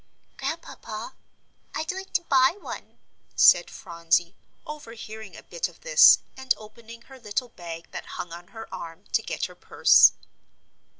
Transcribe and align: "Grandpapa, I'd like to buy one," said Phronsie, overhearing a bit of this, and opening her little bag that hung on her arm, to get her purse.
"Grandpapa, 0.35 1.13
I'd 1.75 1.91
like 1.91 2.11
to 2.13 2.23
buy 2.23 2.57
one," 2.59 2.97
said 3.35 3.69
Phronsie, 3.69 4.35
overhearing 4.65 5.37
a 5.37 5.43
bit 5.43 5.67
of 5.69 5.81
this, 5.81 6.17
and 6.35 6.55
opening 6.57 7.03
her 7.03 7.19
little 7.19 7.49
bag 7.49 7.91
that 7.91 8.05
hung 8.17 8.33
on 8.33 8.47
her 8.47 8.67
arm, 8.73 9.05
to 9.11 9.21
get 9.21 9.45
her 9.45 9.53
purse. 9.53 10.13